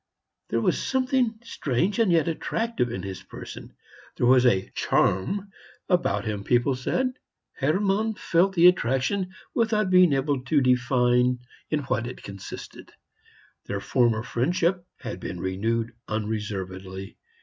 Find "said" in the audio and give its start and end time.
6.75-7.13